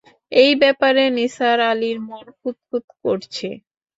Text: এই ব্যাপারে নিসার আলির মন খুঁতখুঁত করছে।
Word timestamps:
এই 0.31 0.51
ব্যাপারে 0.61 1.03
নিসার 1.17 1.59
আলির 1.71 1.97
মন 2.07 2.25
খুঁতখুঁত 2.39 2.85
করছে। 3.03 3.47